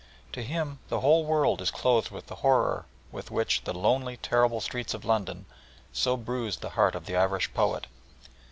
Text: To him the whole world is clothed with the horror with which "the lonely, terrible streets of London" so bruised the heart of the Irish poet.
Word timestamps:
To 0.31 0.41
him 0.41 0.79
the 0.89 1.01
whole 1.01 1.25
world 1.25 1.61
is 1.61 1.69
clothed 1.69 2.09
with 2.09 2.25
the 2.25 2.37
horror 2.37 2.87
with 3.11 3.29
which 3.29 3.65
"the 3.65 3.73
lonely, 3.77 4.17
terrible 4.17 4.59
streets 4.59 4.95
of 4.95 5.05
London" 5.05 5.45
so 5.93 6.17
bruised 6.17 6.61
the 6.61 6.69
heart 6.71 6.95
of 6.95 7.05
the 7.05 7.15
Irish 7.15 7.53
poet. 7.53 7.85